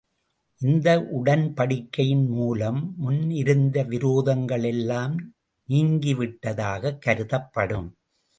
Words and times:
இந்த 0.61 0.87
உடன்படிக்கையின் 1.11 2.27
மூலம் 2.27 2.93
முன்னிருந்த 2.97 3.83
விரோதங்கள் 3.83 4.65
எல்லாம் 4.65 5.15
நீங்கிவிட்டதாகக் 5.69 6.99
கருதப்படும். 6.99 7.87